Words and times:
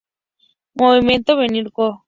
Movimiento, 0.73 1.35
Vernier 1.37 1.69
Go! 1.69 1.99